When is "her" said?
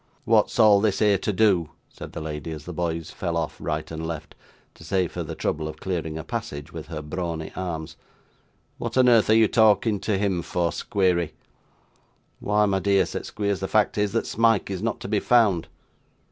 5.13-5.21, 6.87-7.03